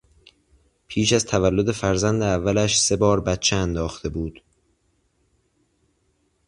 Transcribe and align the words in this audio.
پیش 0.87 1.13
از 1.13 1.25
تولد 1.25 1.71
فرزند 1.71 2.21
اولش 2.21 2.79
سه 2.81 2.95
بار 2.95 3.19
بچه 3.21 3.55
انداخته 3.55 4.09
بود. 4.09 4.41